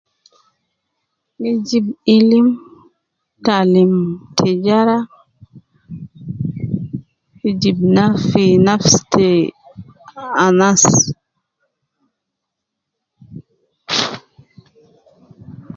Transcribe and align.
Min 1.41 1.55
jib 1.69 1.85
ilim 2.15 2.47
te 3.43 3.51
alim, 3.61 3.93
tijara, 4.37 4.97
fi 7.39 7.49
jib 7.61 7.77
na 7.95 8.05
fi 8.27 8.43
nafsi 8.67 8.99
te 9.11 9.27
anas 10.45 10.83